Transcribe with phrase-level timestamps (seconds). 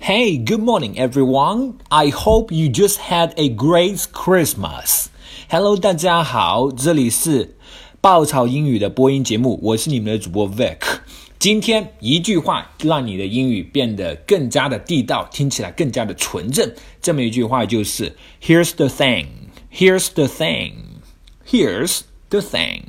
[0.00, 1.74] Hey, good morning, everyone.
[1.88, 5.06] I hope you just had a great Christmas.
[5.48, 7.56] Hello，大家好，这里是
[8.00, 10.78] 爆炒英语的播音节目，我是你们的主播 Vic。
[11.38, 16.72] 今天一句话让你的英语变得更加的地道，听起来更加的纯正。
[17.00, 19.26] 这么一句话就是 Here's the thing.
[19.72, 20.72] Here's the thing.
[21.46, 22.82] Here's the thing.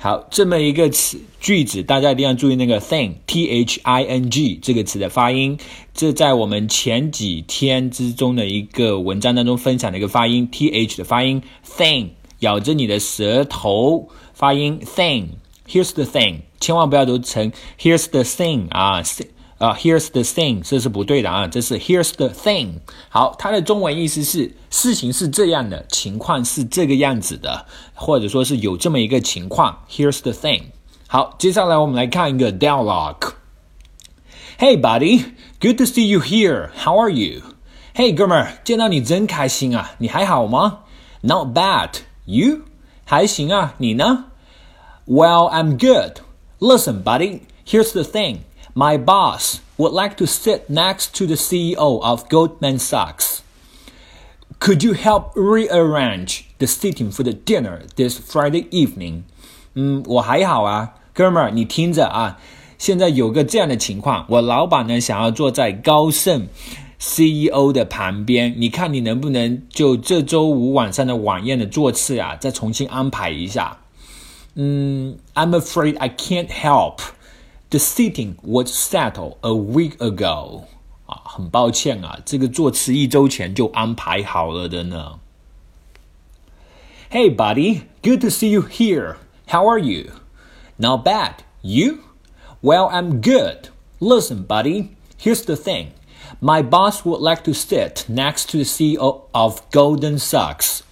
[0.00, 5.58] 好，这么一个词句子，大家一定要注意那个 thing，t h i n g 这个词的发音。
[5.92, 15.30] 这在我们前几天之中的一个文章当中分享的一个发音，t h 的发音，thing，咬着你的舌头发音，thing。
[15.68, 19.02] Here's the thing，千万不要读成 Here's the thing 啊。
[19.57, 22.79] 啊，Here's the thing，这是不对的啊，这是 Here's the thing。
[23.09, 29.83] 好，它的中文意思是事情是这样的，情况是这个样子的，或者说是有这么一个情况。
[29.89, 30.63] Here's the thing。
[31.07, 35.25] 好，接下来我们来看一个 dialogue。Hey buddy,
[35.59, 36.69] good to see you here.
[36.83, 37.41] How are you?
[37.95, 40.79] Hey 哥们儿，见到你真开心啊，你还好吗？
[41.21, 41.89] Not bad.
[42.25, 42.61] You?
[43.05, 44.25] 还行啊，你呢？
[45.05, 46.21] Well, I'm good.
[46.59, 48.39] Listen, buddy, here's the thing.
[48.77, 53.41] My boss would like to sit next to the CEO of Goldman Sachs.
[54.59, 59.23] Could you help rearrange the seating for the dinner this Friday evening?
[59.75, 62.39] 嗯，我还好啊，哥们儿，你听着啊，
[62.77, 66.47] 现在有个这样的情况，我老板呢想要坐在高盛
[66.99, 73.77] CEO 的旁边，你看你能不能就这周五晚上的晚宴的座次啊，再重新安排一下？
[74.55, 76.99] 嗯，I'm afraid I can't help.
[77.70, 80.68] the sitting was settled a week ago.
[87.10, 89.16] hey, buddy, good to see you here.
[89.46, 90.12] How are you?
[90.78, 91.42] Not bad.
[91.62, 92.04] You?
[92.60, 93.70] Well, I'm good.
[93.98, 95.94] Listen, buddy, here's the thing.
[96.40, 100.82] My boss would like to sit next to the CEO of Goldman Sachs.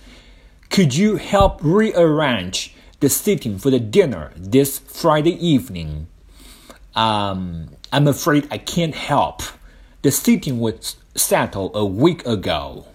[0.71, 6.07] Could you help rearrange the seating for the dinner this Friday evening?
[6.96, 9.42] Um, I'm afraid I can't help.
[10.02, 12.86] The seating was settled a week ago.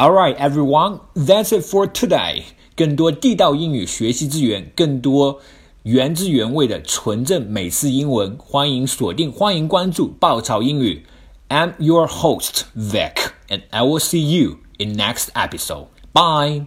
[0.00, 2.44] Alright, everyone, that's it for today.
[2.76, 5.40] 更多地道英语学习资源，更多
[5.82, 11.04] 原汁原味的纯正美式英文，欢迎锁定，欢迎关注爆炒英语。
[11.48, 15.88] I'm your host Vic, and I will see you in next episode.
[16.12, 16.66] Bye.